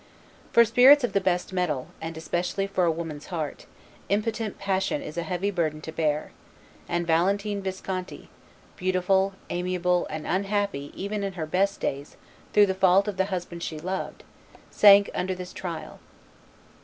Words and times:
For 0.51 0.65
spirits 0.65 1.03
of 1.03 1.13
the 1.13 1.21
best 1.21 1.53
mettle, 1.53 1.89
and 2.01 2.17
especially 2.17 2.65
for 2.65 2.85
a 2.85 2.91
woman's 2.91 3.27
heart, 3.27 3.67
impotent 4.09 4.57
passion 4.57 5.03
is 5.03 5.15
a 5.15 5.21
heavy 5.21 5.51
burden 5.51 5.79
to 5.81 5.91
bear; 5.91 6.31
and 6.89 7.05
Valentine 7.05 7.61
Visconti, 7.61 8.27
beautiful, 8.77 9.33
amiable, 9.51 10.07
and 10.09 10.25
unhappy 10.25 10.91
even 10.95 11.23
in 11.23 11.33
her 11.33 11.45
best 11.45 11.81
days 11.81 12.17
through 12.51 12.65
the 12.65 12.73
fault 12.73 13.07
of 13.07 13.17
the 13.17 13.25
husband 13.25 13.61
she 13.61 13.77
loved, 13.79 14.23
sank 14.71 15.11
under 15.13 15.35
this 15.35 15.53
trial. 15.53 15.99